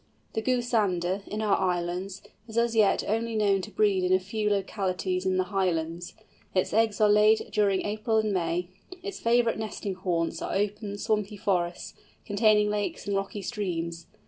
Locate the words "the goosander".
0.33-1.21